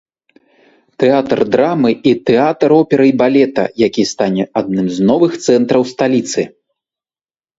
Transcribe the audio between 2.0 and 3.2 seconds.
і тэатр оперы і